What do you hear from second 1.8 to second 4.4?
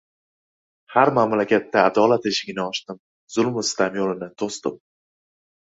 adolat eshigini ochdim, zulmu sitam yo‘lini